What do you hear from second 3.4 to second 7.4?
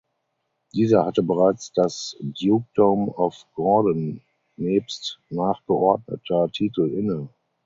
Gordon nebst nachgeordneter Titel inne.